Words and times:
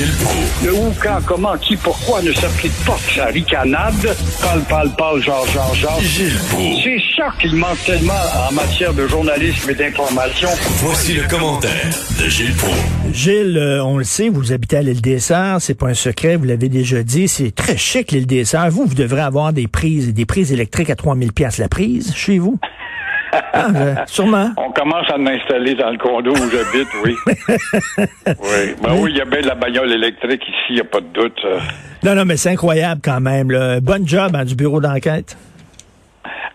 Gilles 0.00 0.16
Proulx. 0.24 0.64
Le 0.64 0.72
où, 0.72 0.94
quand, 1.02 1.18
comment, 1.26 1.58
qui, 1.58 1.76
pourquoi 1.76 2.22
ne 2.22 2.32
s'applique 2.32 2.72
pas 2.86 2.96
que 3.06 3.14
sa 3.16 3.26
ricanade? 3.26 4.16
Parle, 4.40 4.62
parle, 4.62 4.90
parle, 4.96 5.22
genre, 5.22 5.46
genre, 5.48 5.74
genre. 5.74 6.00
Gilles 6.00 6.38
Proulx. 6.48 6.80
C'est 6.82 7.02
ça 7.16 7.28
qu'il 7.38 7.54
manque 7.54 7.84
tellement 7.84 8.14
en 8.48 8.54
matière 8.54 8.94
de 8.94 9.06
journalisme 9.06 9.68
et 9.68 9.74
d'information. 9.74 10.48
Voici 10.76 11.12
le 11.12 11.28
commentaire 11.28 11.90
de 12.18 12.28
Gilles 12.30 12.54
Proulx. 12.54 12.78
Gilles, 13.12 13.58
euh, 13.58 13.84
on 13.84 13.98
le 13.98 14.04
sait, 14.04 14.30
vous 14.30 14.52
habitez 14.54 14.78
à 14.78 14.82
l'île 14.82 15.02
des 15.02 15.18
Sœurs, 15.18 15.60
c'est 15.60 15.74
pas 15.74 15.88
un 15.88 15.94
secret, 15.94 16.36
vous 16.36 16.44
l'avez 16.44 16.70
déjà 16.70 17.02
dit, 17.02 17.28
c'est 17.28 17.54
très 17.54 17.76
chic 17.76 18.10
l'île 18.12 18.26
des 18.26 18.46
Sœurs. 18.46 18.70
Vous, 18.70 18.86
vous 18.86 18.94
devrez 18.94 19.20
avoir 19.20 19.52
des 19.52 19.68
prises, 19.68 20.14
des 20.14 20.24
prises 20.24 20.50
électriques 20.50 20.88
à 20.88 20.96
3000 20.96 21.34
pièces 21.34 21.58
la 21.58 21.68
prise 21.68 22.14
chez 22.14 22.38
vous. 22.38 22.58
Ah, 23.32 23.66
euh, 23.74 23.94
sûrement. 24.06 24.50
On 24.56 24.70
commence 24.72 25.08
à 25.10 25.16
l'installer 25.18 25.74
dans 25.74 25.90
le 25.90 25.98
condo 25.98 26.30
où 26.32 26.50
j'habite, 26.50 26.88
oui. 27.04 27.16
oui. 28.26 28.74
Ben 28.82 28.94
oui, 28.98 29.10
il 29.12 29.16
y 29.18 29.20
a 29.20 29.24
bien 29.24 29.40
de 29.40 29.46
la 29.46 29.54
bagnole 29.54 29.92
électrique 29.92 30.42
ici, 30.42 30.56
il 30.70 30.74
n'y 30.76 30.80
a 30.80 30.84
pas 30.84 31.00
de 31.00 31.06
doute. 31.06 31.38
euh. 31.44 31.58
Non, 32.02 32.14
non, 32.14 32.24
mais 32.24 32.36
c'est 32.36 32.50
incroyable 32.50 33.00
quand 33.04 33.20
même. 33.20 33.50
Là. 33.50 33.80
Bonne 33.80 34.06
job 34.06 34.32
hein, 34.34 34.44
du 34.44 34.54
bureau 34.54 34.80
d'enquête. 34.80 35.36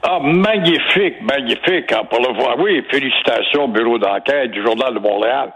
Ah, 0.04 0.20
magnifique, 0.22 1.16
magnifique. 1.22 1.92
hein, 1.92 2.04
pour 2.10 2.20
le 2.20 2.34
voir. 2.40 2.58
Oui, 2.60 2.84
félicitations 2.92 3.64
au 3.66 3.68
bureau 3.68 3.98
d'enquête 3.98 4.52
du 4.52 4.62
Journal 4.64 4.94
de 4.94 5.00
Montréal. 5.00 5.52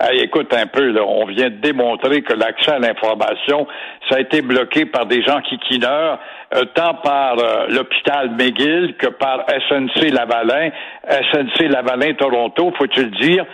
Hey, 0.00 0.20
écoute 0.20 0.52
un 0.52 0.66
peu, 0.66 0.90
là, 0.90 1.02
on 1.06 1.26
vient 1.26 1.48
de 1.50 1.56
démontrer 1.56 2.22
que 2.22 2.32
l'accès 2.32 2.72
à 2.72 2.78
l'information, 2.80 3.68
ça 4.08 4.16
a 4.16 4.20
été 4.20 4.42
bloqué 4.42 4.84
par 4.86 5.06
des 5.06 5.22
gens 5.22 5.40
qui 5.42 5.58
quineurs, 5.58 6.18
tant 6.74 6.94
par 6.94 7.38
euh, 7.38 7.66
l'hôpital 7.68 8.30
McGill 8.30 8.94
que 8.98 9.08
par 9.08 9.46
SNC 9.48 10.10
Lavalin, 10.10 10.70
SNC 11.08 11.68
Lavalin 11.68 12.14
Toronto, 12.14 12.72
faut-il 12.76 13.10
dire, 13.12 13.44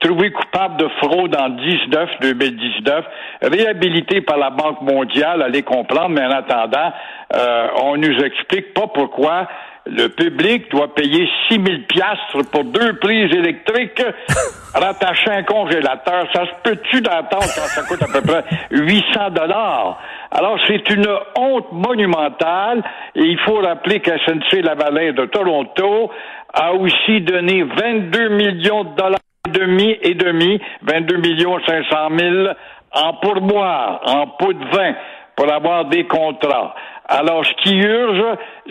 trouvé 0.00 0.30
coupable 0.30 0.76
de 0.76 0.88
fraude 1.02 1.36
en 1.36 1.48
19, 1.50 2.10
2019, 2.20 3.04
réhabilité 3.42 4.20
par 4.20 4.38
la 4.38 4.50
Banque 4.50 4.80
mondiale, 4.82 5.42
allez 5.42 5.62
comprendre, 5.62 6.10
mais 6.10 6.24
en 6.24 6.30
attendant, 6.30 6.92
euh, 7.34 7.66
on 7.82 7.96
nous 7.96 8.18
explique 8.20 8.74
pas 8.74 8.86
pourquoi 8.86 9.48
le 9.86 10.08
public 10.08 10.70
doit 10.70 10.94
payer 10.94 11.28
6 11.48 11.54
000 11.54 11.66
piastres 11.88 12.50
pour 12.52 12.64
deux 12.64 12.98
prises 12.98 13.34
électriques 13.34 14.02
rattachées 14.74 15.30
à 15.30 15.36
un 15.36 15.42
congélateur. 15.42 16.26
Ça 16.32 16.44
se 16.44 16.62
peut-tu 16.62 17.00
d'entendre 17.00 17.48
quand 17.54 17.68
ça 17.68 17.82
coûte 17.82 18.02
à 18.02 18.12
peu 18.12 18.20
près 18.20 18.44
800 18.70 19.30
dollars? 19.30 19.98
Alors, 20.30 20.58
c'est 20.66 20.90
une 20.90 21.08
honte 21.36 21.72
monumentale 21.72 22.82
et 23.14 23.22
il 23.22 23.38
faut 23.40 23.56
rappeler 23.56 24.00
que 24.00 24.10
SNC 24.10 24.62
Lavalin 24.62 25.12
de 25.12 25.24
Toronto 25.26 26.10
a 26.52 26.72
aussi 26.74 27.22
donné 27.22 27.62
22 27.62 28.28
millions 28.28 28.84
de 28.84 28.94
dollars 28.94 29.20
demi 29.68 29.96
et 30.02 30.14
demi, 30.14 30.60
22 30.82 31.16
millions 31.18 31.58
500 31.66 32.08
000 32.18 32.48
en 32.92 33.12
pourboire, 33.14 34.00
en 34.04 34.26
pot 34.26 34.52
de 34.52 34.64
vin 34.76 34.94
pour 35.36 35.52
avoir 35.52 35.84
des 35.86 36.04
contrats. 36.04 36.74
Alors, 37.08 37.44
ce 37.44 37.52
qui 37.62 37.76
urge, 37.76 38.24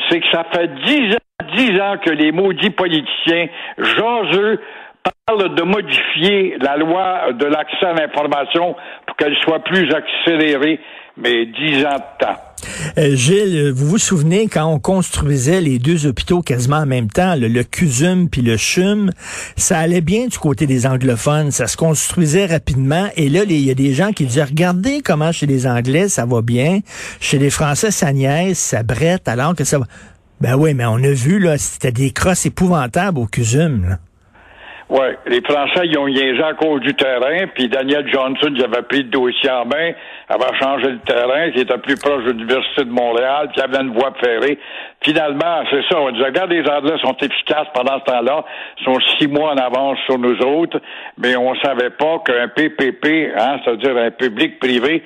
c'est 0.10 0.20
que 0.20 0.28
ça 0.32 0.46
fait 0.52 0.70
dix 0.86 1.80
ans, 1.82 1.98
que 2.04 2.12
les 2.12 2.32
maudits 2.32 2.72
politiciens 2.72 3.48
jaseux 3.78 4.62
parlent 5.26 5.56
de 5.56 5.64
modifier 5.64 6.58
la 6.62 6.78
loi 6.78 7.32
de 7.34 7.46
l'accès 7.46 7.86
à 7.86 7.94
l'information 7.94 8.76
pour 9.06 9.16
qu'elle 9.16 9.36
soit 9.38 9.60
plus 9.60 9.90
accélérée, 9.94 10.80
mais 11.18 11.46
dix 11.46 11.84
ans 11.86 11.98
de 11.98 12.26
temps. 12.26 12.38
Euh, 12.98 13.16
Gilles, 13.16 13.72
vous 13.72 13.88
vous 13.88 13.98
souvenez 13.98 14.48
quand 14.48 14.66
on 14.66 14.80
construisait 14.80 15.62
les 15.62 15.80
deux 15.80 16.06
hôpitaux 16.06 16.42
quasiment 16.42 16.78
en 16.78 16.86
même 16.86 17.10
temps, 17.10 17.36
le, 17.36 17.48
le 17.48 17.64
CUSUM 17.64 18.30
puis 18.30 18.42
le 18.42 18.58
CHUM, 18.58 19.12
ça 19.56 19.78
allait 19.80 20.02
bien 20.02 20.28
du 20.28 20.38
côté 20.38 20.66
des 20.66 20.86
anglophones, 20.88 21.52
ça 21.52 21.68
se 21.68 21.78
construisait 21.78 22.46
rapidement 22.46 23.10
et 23.16 23.30
là, 23.30 23.44
il 23.48 23.60
y 23.60 23.72
a 23.72 23.76
des 23.76 23.94
gens 23.94 24.12
qui 24.12 24.26
disaient, 24.26 24.44
regardez 24.44 25.02
comment 25.02 25.32
chez 25.32 25.46
les 25.46 25.68
Anglais 25.68 26.10
ça 26.10 26.26
va 26.26 26.42
bien, 26.42 26.80
chez 27.20 27.38
les 27.38 27.50
Français 27.50 27.92
ça 27.92 28.12
niaise, 28.12 28.58
ça 28.58 28.84
brette, 28.84 29.28
alors 29.28 29.56
que 29.56 29.64
ça 29.64 29.80
va... 29.80 29.86
Ben 30.40 30.56
oui, 30.56 30.76
mais 30.76 30.86
on 30.86 30.98
a 30.98 31.12
vu, 31.12 31.40
là, 31.40 31.58
c'était 31.58 31.92
des 31.92 32.12
crosses 32.12 32.46
épouvantables 32.46 33.18
au 33.18 33.26
CUSUM. 33.26 33.98
Oui, 34.90 35.08
les 35.26 35.42
Français, 35.42 35.82
ils 35.84 35.98
ont 35.98 36.08
niaisé 36.08 36.42
à 36.42 36.54
cause 36.54 36.80
du 36.80 36.94
terrain, 36.94 37.46
puis 37.54 37.68
Daniel 37.68 38.08
Johnson, 38.10 38.54
il 38.56 38.64
avait 38.64 38.84
pris 38.84 39.00
le 39.00 39.10
dossier 39.10 39.50
en 39.50 39.66
main, 39.66 39.92
avait 40.30 40.58
changé 40.58 40.88
le 40.88 41.00
terrain, 41.00 41.52
qui 41.52 41.60
était 41.60 41.78
plus 41.80 41.98
proche 41.98 42.24
de 42.24 42.32
l'Université 42.32 42.86
de 42.86 42.90
Montréal, 42.90 43.50
puis 43.52 43.58
il 43.58 43.64
avait 43.64 43.84
une 43.84 43.94
voie 43.94 44.14
ferrée. 44.24 44.58
Finalement, 45.02 45.64
c'est 45.70 45.84
ça, 45.90 46.00
on 46.00 46.12
disait, 46.12 46.28
regarde, 46.28 46.52
les 46.52 46.66
Anglais 46.70 46.98
sont 47.02 47.18
efficaces 47.18 47.68
pendant 47.74 48.00
ce 48.00 48.06
temps-là, 48.06 48.46
sont 48.86 48.98
six 49.20 49.28
mois 49.28 49.52
en 49.52 49.58
avance 49.58 50.00
sur 50.06 50.18
nous 50.18 50.40
autres, 50.40 50.80
mais 51.18 51.36
on 51.36 51.54
savait 51.56 51.90
pas 51.90 52.20
qu'un 52.26 52.48
PPP, 52.48 53.34
hein, 53.38 53.60
c'est-à-dire 53.66 53.98
un 53.98 54.12
public-privé, 54.12 55.04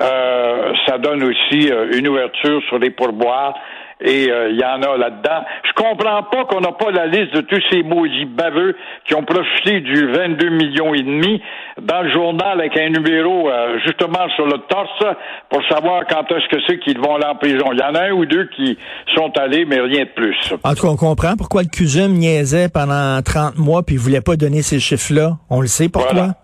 euh, 0.00 0.72
ça 0.86 0.98
donne 0.98 1.24
aussi 1.24 1.72
euh, 1.72 1.90
une 1.98 2.06
ouverture 2.06 2.62
sur 2.68 2.78
les 2.78 2.90
pourboires 2.90 3.54
et 4.00 4.30
euh, 4.30 4.50
il 4.50 4.58
y 4.58 4.64
en 4.64 4.82
a 4.82 4.96
là-dedans. 4.96 5.44
Je 5.64 5.72
comprends 5.74 6.22
pas 6.24 6.44
qu'on 6.44 6.60
n'a 6.60 6.72
pas 6.72 6.90
la 6.90 7.06
liste 7.06 7.34
de 7.34 7.40
tous 7.42 7.62
ces 7.70 7.82
maudits 7.82 8.26
baveux 8.26 8.76
qui 9.06 9.14
ont 9.14 9.22
profité 9.22 9.80
du 9.80 10.12
22 10.12 10.48
millions 10.50 10.94
et 10.94 11.02
demi 11.02 11.40
dans 11.80 12.02
le 12.02 12.10
journal 12.12 12.60
avec 12.60 12.76
un 12.76 12.90
numéro 12.90 13.48
euh, 13.48 13.78
justement 13.84 14.28
sur 14.36 14.46
le 14.46 14.58
torse 14.68 15.16
pour 15.48 15.62
savoir 15.68 16.02
quand 16.08 16.24
est-ce 16.30 16.48
que 16.48 16.62
c'est 16.66 16.78
qu'ils 16.78 16.98
vont 16.98 17.16
aller 17.16 17.26
en 17.26 17.36
prison. 17.36 17.66
Il 17.72 17.78
y 17.78 17.82
en 17.82 17.94
a 17.94 18.08
un 18.08 18.12
ou 18.12 18.26
deux 18.26 18.48
qui 18.56 18.78
sont 19.14 19.32
allés, 19.38 19.64
mais 19.64 19.80
rien 19.80 20.04
de 20.04 20.10
plus. 20.10 20.36
En 20.62 20.74
tout 20.74 20.82
cas, 20.82 20.88
on 20.88 20.96
comprend 20.96 21.36
pourquoi 21.36 21.62
le 21.62 21.68
CUSUM 21.68 22.12
niaisait 22.12 22.68
pendant 22.68 23.20
30 23.22 23.56
mois 23.58 23.82
puis 23.82 23.94
il 23.96 24.00
voulait 24.00 24.20
pas 24.20 24.36
donner 24.36 24.62
ces 24.62 24.80
chiffres-là. 24.80 25.38
On 25.50 25.60
le 25.60 25.66
sait 25.66 25.88
pourquoi. 25.88 26.12
Voilà. 26.12 26.34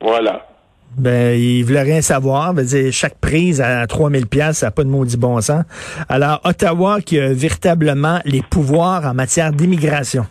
Voilà. 0.00 0.51
Ben, 0.96 1.38
il 1.38 1.64
voulait 1.64 1.82
rien 1.82 2.02
savoir. 2.02 2.54
Dire, 2.54 2.92
chaque 2.92 3.18
prise 3.18 3.60
à 3.60 3.86
3000 3.86 4.26
pièces, 4.26 4.58
ça 4.58 4.66
n'a 4.66 4.70
pas 4.72 4.84
de 4.84 4.88
maudit 4.88 5.16
bon 5.16 5.40
sens. 5.40 5.64
Alors, 6.08 6.40
Ottawa 6.44 7.00
qui 7.00 7.18
a 7.18 7.32
véritablement 7.32 8.18
les 8.24 8.42
pouvoirs 8.42 9.06
en 9.06 9.14
matière 9.14 9.52
d'immigration. 9.52 10.26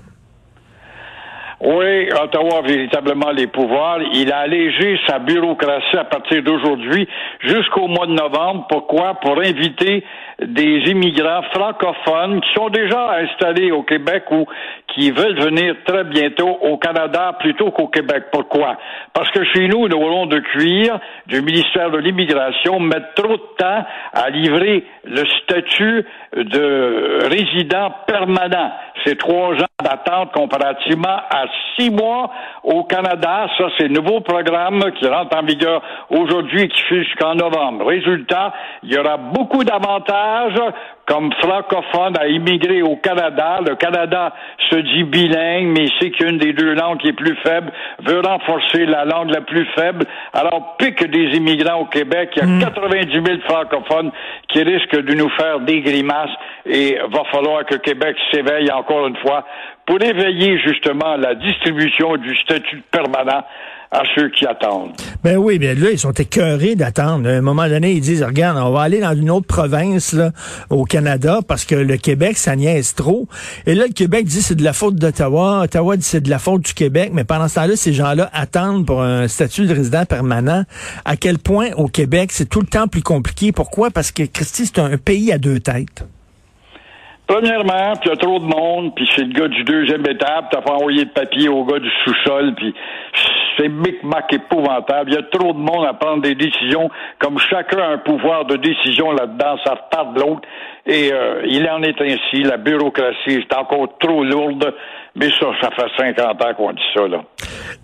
Oui, 1.63 2.09
Ottawa 2.11 2.57
a 2.57 2.61
véritablement 2.67 3.29
les 3.29 3.45
pouvoirs. 3.45 4.00
Il 4.13 4.31
a 4.31 4.39
allégé 4.39 5.00
sa 5.07 5.19
bureaucratie 5.19 5.95
à 5.95 6.05
partir 6.05 6.41
d'aujourd'hui 6.41 7.07
jusqu'au 7.41 7.88
mois 7.88 8.07
de 8.07 8.13
novembre. 8.13 8.66
Pourquoi? 8.67 9.13
Pour 9.21 9.39
inviter 9.39 10.03
des 10.44 10.77
immigrants 10.89 11.44
francophones 11.53 12.41
qui 12.41 12.50
sont 12.55 12.69
déjà 12.69 13.11
installés 13.19 13.71
au 13.71 13.83
Québec 13.83 14.23
ou 14.31 14.47
qui 14.94 15.12
veulent 15.12 15.40
venir 15.40 15.75
très 15.85 16.03
bientôt 16.03 16.50
au 16.50 16.78
Canada 16.78 17.35
plutôt 17.40 17.72
qu'au 17.72 17.88
Québec. 17.88 18.25
Pourquoi? 18.31 18.78
Parce 19.13 19.29
que 19.31 19.44
chez 19.46 19.68
nous, 19.68 19.88
nos 19.88 20.00
ronds 20.00 20.25
de 20.25 20.40
cuir 20.40 21.00
du 21.28 21.41
ministère 21.41 21.91
de 21.91 21.97
l'Immigration 21.97 22.79
mettent 22.79 23.16
trop 23.16 23.38
de 23.38 23.56
temps 23.57 23.85
à 24.13 24.30
livrer 24.30 24.84
le 25.03 25.24
statut 25.41 26.06
de 26.35 27.19
résident 27.30 27.91
permanent. 28.06 28.72
C'est 29.06 29.18
trois 29.18 29.53
ans 29.53 29.84
d'attente 29.84 30.31
comparativement 30.34 31.18
à 31.30 31.46
six 31.75 31.90
mois 31.90 32.31
au 32.63 32.84
Canada. 32.84 33.47
Ça, 33.57 33.66
c'est 33.78 33.88
le 33.88 33.94
nouveau 33.94 34.22
programme 34.22 34.84
qui 35.00 35.07
rentre 35.07 35.35
en 35.38 35.44
vigueur 35.44 35.81
aujourd'hui 36.09 36.63
et 36.63 36.68
qui 36.68 36.81
fait 36.84 37.03
jusqu'en 37.03 37.35
novembre. 37.35 37.85
Résultat, 37.88 38.53
il 38.84 38.94
y 38.94 38.97
aura 38.97 39.18
beaucoup 39.18 39.63
d'avantages 39.63 40.62
comme 41.07 41.31
francophone 41.34 42.17
à 42.17 42.28
immigrer 42.28 42.81
au 42.81 42.95
Canada. 42.97 43.59
Le 43.67 43.75
Canada 43.75 44.34
se 44.69 44.75
dit 44.75 45.03
bilingue, 45.03 45.67
mais 45.67 45.88
c'est 46.00 46.12
qu'une 46.12 46.38
des 46.38 46.53
deux 46.53 46.73
langues 46.73 47.00
qui 47.00 47.09
est 47.09 47.13
plus 47.13 47.35
faible, 47.44 47.72
veut 48.00 48.22
renforcer 48.22 48.85
la 48.85 49.06
langue 49.06 49.29
la 49.29 49.41
plus 49.41 49.66
faible. 49.75 50.06
Alors, 50.34 50.78
pique 50.78 51.03
des 51.03 51.35
immigrants 51.35 51.81
au 51.81 51.85
Québec. 51.85 52.31
Il 52.38 52.59
y 52.59 52.63
a 52.63 52.69
90 52.69 53.12
000 53.12 53.25
francophones 53.47 54.12
qui 54.47 54.63
risquent 54.63 55.01
de 55.01 55.13
nous 55.13 55.29
faire 55.31 55.59
des 55.62 55.81
grimaces 55.81 56.31
et 56.66 56.97
va 57.09 57.23
falloir 57.31 57.66
que 57.66 57.75
Québec 57.75 58.16
s'éveille 58.31 58.72
encore 58.72 59.07
une 59.07 59.18
fois 59.18 59.45
pour 59.85 60.01
éveiller 60.01 60.59
justement 60.59 61.16
la 61.18 61.35
distribution 61.35 62.16
du 62.18 62.35
statut 62.38 62.81
permanent 62.91 63.44
à 63.91 64.03
ceux 64.16 64.29
qui 64.29 64.46
attendent. 64.46 64.94
Ben 65.21 65.36
oui, 65.38 65.60
bien 65.60 65.74
là, 65.74 65.92
ils 65.92 66.00
sont 66.00 66.13
écœurés 66.13 66.75
d'attendre. 66.75 67.30
À 67.30 67.33
un 67.33 67.42
moment 67.42 67.68
donné, 67.68 67.92
ils 67.92 68.01
disent, 68.01 68.24
regarde, 68.24 68.57
on 68.57 68.71
va 68.71 68.83
aller 68.83 69.01
dans 69.01 69.13
une 69.13 69.30
autre 69.30 69.48
province 69.48 70.13
là, 70.13 70.31
au 70.69 70.86
Canada 70.86 71.39
parce 71.45 71.65
que 71.65 71.75
le 71.75 71.98
Québec, 71.98 72.38
ça 72.38 72.56
niaise 72.56 72.95
trop. 72.95 73.27
Et 73.65 73.75
là, 73.75 73.86
le 73.88 73.94
Québec 73.94 74.25
dit 74.25 74.42
c'est 74.42 74.56
de 74.56 74.63
la 74.63 74.71
faute 74.71 74.95
d'Ottawa. 74.95 75.63
Ottawa 75.63 75.98
dit 75.98 76.04
c'est 76.04 76.21
de 76.21 76.30
la 76.30 76.39
faute 76.39 76.62
du 76.62 76.74
Québec. 76.74 77.12
Mais 77.13 77.25
pendant 77.25 77.50
ce 77.50 77.56
temps-là, 77.56 77.75
ces 77.75 77.92
gens-là 77.92 78.30
attendent 78.33 78.86
pour 78.86 79.01
un 79.01 79.27
statut 79.27 79.68
de 79.68 79.74
résident 79.74 80.06
permanent. 80.06 80.63
À 81.04 81.18
quel 81.18 81.38
point 81.38 81.71
au 81.75 81.88
Québec, 81.88 82.31
c'est 82.31 82.48
tout 82.48 82.62
le 82.62 82.68
temps 82.68 82.88
plus 82.88 83.04
compliqué. 83.04 83.51
Pourquoi? 83.51 83.92
Parce 83.92 84.12
que, 84.12 84.24
Christy, 84.24 84.65
c'est 84.68 84.80
un 84.80 84.98
pays 84.98 85.33
à 85.33 85.38
deux 85.38 85.60
têtes. 85.60 86.06
Premièrement, 87.31 87.94
puis 87.94 88.10
il 88.10 88.10
y 88.10 88.12
a 88.12 88.18
trop 88.18 88.39
de 88.39 88.44
monde, 88.44 88.94
puis 88.94 89.10
c'est 89.16 89.24
le 89.24 89.31
gars 89.31 89.48
du 89.48 89.63
deuxième 89.63 90.01
étape, 90.01 90.50
t'as 90.51 90.60
pas 90.60 90.74
envoyé 90.74 91.06
de 91.06 91.12
papier 91.12 91.48
au 91.48 91.63
gars 91.63 91.80
du 91.80 91.89
sous-sol, 92.04 92.54
puis 92.56 92.75
c'est 93.57 93.69
micmac 93.69 94.33
épouvantable. 94.33 95.12
Il 95.12 95.13
y 95.13 95.18
a 95.18 95.24
trop 95.24 95.54
de 95.54 95.57
monde 95.57 95.86
à 95.88 95.94
prendre 95.94 96.24
des 96.24 96.36
décisions, 96.36 96.89
comme 97.19 97.39
chacun 97.39 97.78
a 97.78 97.88
un 97.92 97.98
pouvoir 98.00 98.44
de 98.44 98.57
décision 98.57 99.13
là-dedans, 99.13 99.56
ça 99.63 99.75
retarde 99.75 100.19
l'autre. 100.19 100.42
Et 100.86 101.13
euh, 101.13 101.44
il 101.45 101.69
en 101.69 101.81
est 101.83 102.01
ainsi. 102.01 102.44
La 102.44 102.57
bureaucratie 102.57 103.16
est 103.30 103.56
encore 103.56 103.98
trop 104.00 104.25
lourde. 104.25 104.74
Mais 105.16 105.30
ça, 105.40 105.48
ça 105.62 105.69
fait 105.72 106.16
50 106.18 106.42
ans 106.42 106.54
qu'on 106.56 106.72
dit 106.72 106.81
ça, 106.96 107.08
là. 107.08 107.22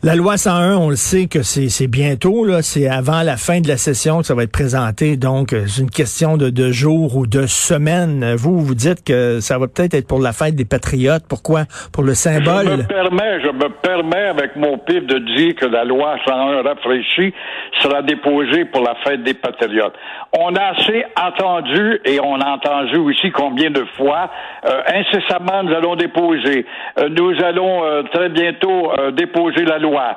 La 0.04 0.16
loi 0.16 0.38
101, 0.38 0.78
on 0.78 0.90
le 0.90 0.96
sait 0.96 1.28
que 1.28 1.42
c'est 1.42 1.88
bientôt, 1.88 2.46
là, 2.46 2.62
c'est 2.62 2.88
avant 2.88 3.24
la 3.24 3.36
fin 3.36 3.60
de 3.60 3.68
la 3.68 3.78
session 3.78 4.20
que 4.20 4.26
ça 4.26 4.36
va 4.36 4.44
être 4.44 4.52
présenté, 4.52 5.18
donc 5.18 5.54
euh, 5.54 5.64
c'est 5.68 5.82
une 5.82 5.90
question 5.90 6.38
de, 6.38 6.50
de 6.50 6.72
jours 6.72 7.18
ou 7.18 7.28
de 7.28 7.48
semaines. 7.48 8.36
Vous, 8.36 8.60
vous 8.60 8.76
dites 8.76 9.04
que 9.04 9.40
ça 9.40 9.58
va 9.58 9.68
peut-être 9.68 9.96
être 9.96 10.08
pour 10.08 10.22
la 10.22 10.34
fête 10.34 10.56
des 10.56 10.66
patriotes. 10.66 11.24
Pourquoi? 11.28 11.64
Pour 11.92 12.04
le 12.04 12.14
symbole? 12.14 12.66
Je 12.66 12.76
me 12.76 12.84
permets, 12.84 13.42
je 13.42 13.50
me 13.50 13.70
permets 13.82 14.28
avec 14.28 14.56
mon 14.56 14.78
pif 14.78 15.06
de 15.06 15.20
dire 15.36 15.56
que 15.56 15.66
la 15.66 15.84
loi 15.84 16.16
101 16.26 16.62
rafraîchie 16.62 17.34
sera 17.82 18.02
déposée 18.04 18.66
pour 18.66 18.84
la 18.84 18.96
fête 19.04 19.24
des 19.24 19.34
patriotes. 19.34 19.96
On 20.38 20.56
a 20.56 20.74
assez 20.78 21.04
attendu 21.16 22.00
et 22.06 22.20
on 22.20 22.40
a 22.40 22.52
entendu 22.52 22.98
aussi 22.98 23.32
combien 23.32 23.72
de 23.72 23.84
fois 23.98 24.30
euh, 24.66 24.82
incessamment 24.94 25.64
nous 25.64 25.74
allons 25.74 25.96
déposer. 25.96 26.66
Euh, 27.00 27.10
nous 27.18 27.34
allons 27.44 27.84
euh, 27.84 28.04
très 28.14 28.30
bientôt 28.30 28.92
déposer 29.14 29.66
la 29.66 29.80
loi. 29.80 30.16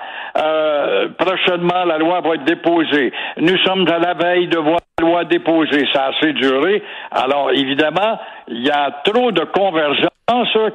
prochainement, 1.19 1.85
la 1.85 1.99
loi 1.99 2.21
va 2.21 2.35
être 2.35 2.45
déposée. 2.45 3.13
Nous 3.39 3.59
sommes 3.59 3.87
à 3.89 3.99
la 3.99 4.15
veille 4.15 4.49
de 4.49 4.59
voir 4.59 4.81
la 4.99 5.07
loi 5.07 5.25
déposée. 5.25 5.87
Ça 5.93 6.05
a 6.05 6.09
assez 6.11 6.33
duré. 6.33 6.83
Alors, 7.11 7.51
évidemment, 7.53 8.19
il 8.49 8.65
y 8.65 8.71
a 8.71 8.91
trop 9.05 9.33
de 9.33 9.45
convergence 9.45 10.11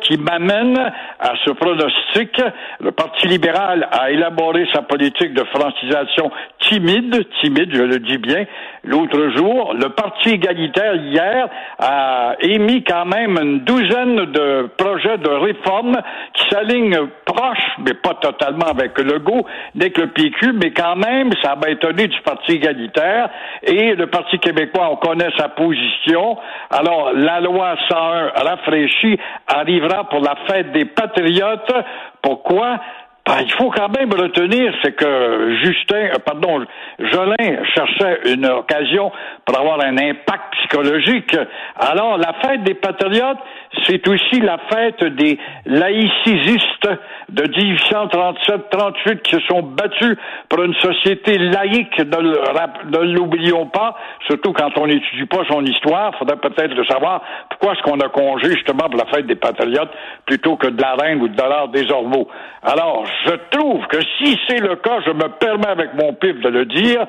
qui 0.02 0.18
m'amène 0.18 0.78
à 0.78 1.34
ce 1.46 1.52
pronostic. 1.52 2.42
Le 2.80 2.92
Parti 2.92 3.28
libéral 3.28 3.88
a 3.92 4.12
élaboré 4.12 4.68
sa 4.74 4.82
politique 4.82 5.34
de 5.34 5.44
francisation 5.46 6.32
timide, 6.60 7.26
timide, 7.42 7.74
je 7.74 7.84
le 7.84 8.00
dis 8.00 8.18
bien, 8.18 8.46
l'autre 8.86 9.30
jour. 9.36 9.74
Le 9.74 9.90
Parti 9.90 10.30
égalitaire, 10.30 10.96
hier, 10.96 11.48
a 11.80 12.36
émis 12.40 12.84
quand 12.84 13.06
même 13.06 13.38
une 13.42 13.60
douzaine 13.60 14.26
de 14.26 14.70
projets 14.78 15.18
de 15.18 15.30
réforme 15.30 15.98
qui 16.34 16.50
s'alignent 16.50 17.08
proches, 17.26 17.72
mais 17.80 17.94
pas 17.94 18.14
totalement 18.16 18.68
avec 18.68 18.98
le 19.00 19.20
GO, 19.20 19.46
avec 19.76 19.98
le 19.98 20.08
PQ, 20.08 20.54
mais 20.54 20.72
quand 20.72 20.96
même, 20.96 21.32
ça 21.42 21.56
m'a 21.56 21.70
étonné 21.70 22.08
du 22.08 22.22
Parti 22.22 22.54
égalitaire. 22.54 23.30
Et 23.64 23.96
le 23.96 24.08
Parti 24.08 24.40
québécois, 24.40 24.90
on 24.92 24.96
connaît 24.98 25.32
sa 25.38 25.50
position. 25.50 26.38
Alors, 26.70 27.12
la 27.14 27.42
loi 27.42 27.76
101 27.90 28.32
rafraîchie 28.36 29.18
arrivera 29.48 30.10
pour 30.10 30.22
la 30.22 30.36
fête 30.48 30.72
des 30.72 30.86
patriotes. 30.86 31.74
Pourquoi? 32.22 32.80
Ben, 33.26 33.42
il 33.42 33.52
faut 33.54 33.72
quand 33.72 33.90
même 33.98 34.14
retenir, 34.14 34.72
c'est 34.84 34.92
que 34.92 35.58
Justin, 35.64 36.10
euh, 36.14 36.20
pardon, 36.24 36.64
Jolin 37.00 37.64
cherchait 37.74 38.20
une 38.26 38.46
occasion 38.46 39.12
pour 39.44 39.60
avoir 39.60 39.82
un 39.84 39.98
impact 39.98 40.54
psychologique. 40.58 41.36
Alors, 41.76 42.20
la 42.20 42.34
fête 42.44 42.64
des 42.64 42.76
patriotes, 42.76 43.40
c'est 43.86 44.08
aussi 44.08 44.40
la 44.40 44.58
fête 44.70 45.04
des 45.04 45.38
laïcistes 45.66 46.90
de 47.30 47.44
1837-38 47.44 49.22
qui 49.22 49.36
se 49.36 49.42
sont 49.42 49.62
battus 49.64 50.18
pour 50.50 50.64
une 50.64 50.74
société 50.76 51.38
laïque, 51.38 51.98
ne 52.00 53.14
l'oublions 53.14 53.66
pas, 53.68 53.96
surtout 54.28 54.54
quand 54.54 54.78
on 54.78 54.88
n'étudie 54.88 55.26
pas 55.26 55.44
son 55.50 55.64
histoire, 55.64 56.16
faudrait 56.18 56.38
peut-être 56.38 56.74
le 56.74 56.86
savoir, 56.86 57.22
pourquoi 57.50 57.74
est-ce 57.74 57.82
qu'on 57.82 58.00
a 58.00 58.10
congé 58.10 58.52
justement 58.52 58.90
pour 58.90 59.00
la 59.00 59.06
fête 59.06 59.26
des 59.26 59.36
patriotes 59.36 59.92
plutôt 60.26 60.56
que 60.56 60.68
de 60.68 60.82
la 60.82 60.96
reine 60.96 61.22
ou 61.22 61.28
de 61.28 61.38
l'art 61.38 61.70
des 61.70 61.90
ormeaux. 61.92 62.28
Alors, 62.64 63.06
je 63.26 63.34
trouve 63.52 63.86
que 63.88 63.98
si 64.18 64.40
c'est 64.48 64.60
le 64.60 64.76
cas, 64.78 65.00
je 65.06 65.12
me 65.12 65.28
permets 65.40 65.68
avec 65.68 65.94
mon 65.96 66.14
pif 66.14 66.40
de 66.42 66.50
le 66.50 66.66
dire, 66.66 67.06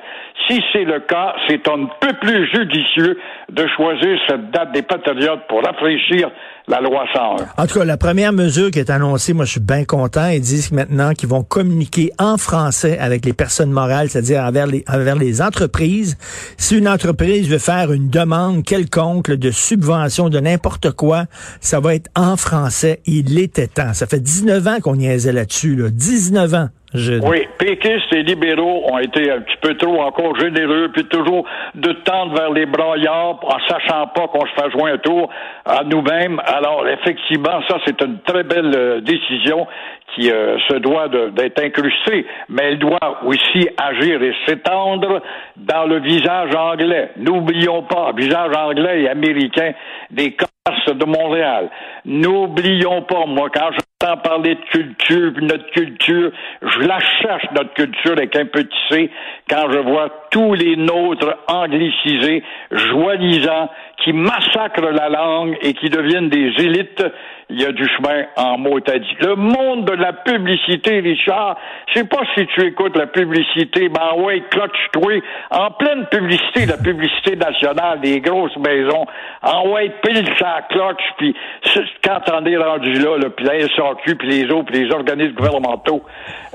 si 0.47 0.63
c'est 0.71 0.83
le 0.83 0.99
cas, 1.01 1.35
c'est 1.47 1.67
un 1.67 1.85
peu 1.99 2.13
plus 2.21 2.47
judicieux 2.53 3.19
de 3.49 3.67
choisir 3.75 4.19
cette 4.27 4.51
date 4.51 4.71
des 4.71 4.83
patriotes 4.83 5.47
pour 5.47 5.63
rafraîchir 5.63 6.29
la 6.67 6.81
loi 6.81 7.05
101. 7.13 7.63
En 7.63 7.65
tout 7.65 7.79
cas, 7.79 7.85
la 7.85 7.97
première 7.97 8.33
mesure 8.33 8.71
qui 8.71 8.79
est 8.79 8.89
annoncée, 8.89 9.33
moi 9.33 9.45
je 9.45 9.51
suis 9.51 9.59
bien 9.59 9.85
content, 9.85 10.27
ils 10.27 10.41
disent 10.41 10.71
maintenant 10.71 11.13
qu'ils 11.13 11.29
vont 11.29 11.43
communiquer 11.43 12.11
en 12.19 12.37
français 12.37 12.97
avec 12.99 13.25
les 13.25 13.33
personnes 13.33 13.71
morales, 13.71 14.09
c'est-à-dire 14.09 14.41
envers 14.41 14.67
les, 14.67 14.83
les 15.19 15.41
entreprises. 15.41 16.17
Si 16.57 16.77
une 16.77 16.89
entreprise 16.89 17.47
veut 17.47 17.57
faire 17.57 17.93
une 17.93 18.09
demande 18.09 18.63
quelconque 18.63 19.31
de 19.31 19.49
subvention 19.49 20.29
de 20.29 20.39
n'importe 20.39 20.91
quoi, 20.91 21.25
ça 21.61 21.79
va 21.79 21.95
être 21.95 22.09
en 22.15 22.35
français. 22.35 23.01
Il 23.05 23.39
était 23.39 23.67
temps. 23.67 23.93
Ça 23.93 24.05
fait 24.05 24.19
19 24.19 24.67
ans 24.67 24.79
qu'on 24.81 24.97
niaisait 24.97 25.31
là-dessus, 25.31 25.75
là. 25.75 25.89
19 25.89 26.53
ans. 26.53 26.69
Oui, 26.93 27.47
péquistes 27.59 28.13
et 28.13 28.23
libéraux 28.23 28.83
ont 28.89 28.97
été 28.97 29.29
un 29.29 29.41
petit 29.41 29.57
peu 29.61 29.75
trop 29.75 30.01
encore 30.01 30.39
généreux, 30.39 30.89
puis 30.93 31.03
toujours 31.05 31.45
de 31.75 31.91
tendre 31.91 32.33
vers 32.33 32.51
les 32.51 32.65
braillards 32.65 33.39
en 33.43 33.59
sachant 33.67 34.07
pas 34.07 34.27
qu'on 34.29 34.45
se 34.45 34.53
fait 34.53 34.71
jouer 34.71 34.91
un 34.91 34.97
tour 34.97 35.29
à 35.65 35.83
nous-mêmes. 35.83 36.41
Alors, 36.45 36.87
effectivement, 36.87 37.61
ça, 37.67 37.77
c'est 37.85 38.01
une 38.01 38.19
très 38.21 38.43
belle 38.43 38.73
euh, 38.73 39.01
décision 39.01 39.67
qui 40.15 40.31
euh, 40.31 40.57
se 40.69 40.77
doit 40.77 41.09
d'être 41.09 41.61
incrustée, 41.61 42.25
mais 42.49 42.63
elle 42.69 42.79
doit 42.79 43.19
aussi 43.25 43.67
agir 43.77 44.23
et 44.23 44.33
s'étendre 44.45 45.21
dans 45.57 45.85
le 45.85 45.99
visage 45.99 46.55
anglais. 46.55 47.11
N'oublions 47.17 47.83
pas, 47.83 48.13
visage 48.15 48.55
anglais 48.55 49.01
et 49.01 49.09
américain 49.09 49.73
des 50.09 50.35
commerces 50.35 50.95
de 50.97 51.05
Montréal. 51.05 51.69
N'oublions 52.07 53.01
pas, 53.01 53.25
moi, 53.25 53.49
quand 53.53 53.69
je 53.73 53.79
Tant 53.99 54.15
parler 54.17 54.53
de 54.53 54.61
culture, 54.69 55.31
notre 55.41 55.71
culture, 55.71 56.31
je 56.61 56.79
la 56.81 56.99
cherche, 56.99 57.45
notre 57.55 57.73
culture, 57.73 58.11
avec 58.11 58.35
un 58.35 58.45
petit 58.45 58.77
C, 58.91 59.09
quand 59.49 59.71
je 59.71 59.79
vois 59.79 60.09
tous 60.29 60.53
les 60.53 60.75
nôtres 60.75 61.35
anglicisés, 61.47 62.43
joalisants, 62.69 63.71
qui 64.03 64.13
massacrent 64.13 64.91
la 64.91 65.09
langue 65.09 65.57
et 65.63 65.73
qui 65.73 65.89
deviennent 65.89 66.29
des 66.29 66.53
élites, 66.59 67.03
il 67.49 67.59
y 67.59 67.65
a 67.65 67.71
du 67.71 67.87
chemin 67.87 68.25
en 68.35 68.57
mot 68.59 68.79
dit. 68.79 69.17
Le 69.21 69.35
monde 69.35 69.85
de 69.85 69.93
la 69.93 70.13
publicité, 70.13 70.99
Richard, 70.99 71.57
je 71.87 71.99
sais 71.99 72.05
pas 72.05 72.21
si 72.35 72.45
tu 72.47 72.65
écoutes 72.65 72.95
la 72.95 73.07
publicité, 73.07 73.89
ben 73.89 74.21
ouais, 74.21 74.43
cloche-toi, 74.51 75.21
en 75.49 75.71
pleine 75.71 76.05
publicité, 76.05 76.67
la 76.67 76.77
publicité 76.77 77.35
nationale, 77.35 78.01
des 78.01 78.19
grosses 78.21 78.57
maisons, 78.57 79.07
en 79.41 79.69
ouais, 79.69 79.91
pile 80.03 80.27
sa 80.37 80.61
cloche, 80.69 80.95
puis 81.17 81.35
quand 82.03 82.19
on 82.31 82.45
est 82.45 82.57
rendu 82.57 82.93
là, 82.93 83.17
là 83.17 83.29
puis 83.29 83.45
la 83.45 83.61
SAQ, 83.67 84.15
puis 84.15 84.29
les 84.29 84.51
autres, 84.51 84.65
puis 84.71 84.85
les 84.85 84.93
organismes 84.93 85.33
gouvernementaux, 85.33 86.01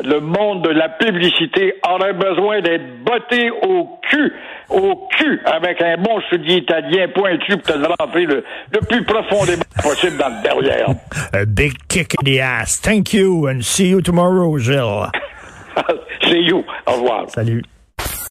le 0.03 0.21
monde 0.21 0.63
de 0.63 0.71
la 0.71 0.89
publicité 0.89 1.75
aurait 1.89 2.13
besoin 2.13 2.61
d'être 2.61 3.05
botté 3.05 3.51
au 3.51 3.99
cul, 4.09 4.33
au 4.71 5.09
cul, 5.19 5.41
avec 5.45 5.81
un 5.83 5.97
bon 5.97 6.21
soulier 6.31 6.57
italien 6.57 7.09
pointu 7.15 7.57
pour 7.57 7.75
te 7.75 7.79
le 7.79 7.87
rentrer 7.99 8.27
le, 8.27 8.45
le 8.73 8.81
plus 8.81 9.05
profondément 9.05 9.63
possible 9.83 10.17
dans 10.17 10.29
le 10.29 10.43
derrière. 10.43 10.89
A 11.33 11.45
big 11.45 11.73
kick 11.89 12.15
in 12.21 12.25
the 12.25 12.41
ass. 12.41 12.81
Thank 12.81 13.13
you 13.13 13.49
and 13.49 13.63
see 13.63 13.89
you 13.89 14.01
tomorrow, 14.01 14.59
Gilles. 14.59 15.11
see 16.23 16.41
you. 16.41 16.65
Au 16.87 16.93
revoir. 16.93 17.31
Salut. 17.31 17.63